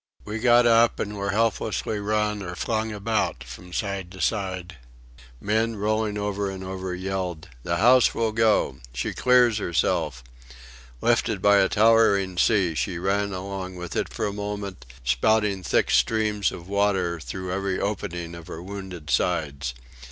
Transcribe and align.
We 0.25 0.39
got 0.39 0.65
up 0.65 0.99
and 0.99 1.15
were 1.15 1.29
helplessly 1.29 1.99
run 1.99 2.41
or 2.41 2.55
flung 2.55 2.91
about 2.91 3.43
from 3.43 3.71
side 3.71 4.09
to 4.13 4.19
side. 4.19 4.77
Men, 5.39 5.75
rolling 5.75 6.17
over 6.17 6.49
and 6.49 6.63
over, 6.63 6.95
yelled, 6.95 7.49
"The 7.61 7.77
house 7.77 8.15
will 8.15 8.31
go!" 8.31 8.79
"She 8.95 9.13
clears 9.13 9.59
herself!" 9.59 10.23
Lifted 11.01 11.39
by 11.39 11.57
a 11.57 11.69
towering 11.69 12.39
sea 12.39 12.73
she 12.73 12.97
ran 12.97 13.31
along 13.31 13.75
with 13.75 13.95
it 13.95 14.11
for 14.11 14.25
a 14.25 14.33
moment, 14.33 14.87
spouting 15.03 15.61
thick 15.61 15.91
streams 15.91 16.51
of 16.51 16.67
water 16.67 17.19
through 17.19 17.51
every 17.51 17.79
opening 17.79 18.33
of 18.33 18.47
her 18.47 18.59
wounded 18.63 19.11
sides. 19.11 19.75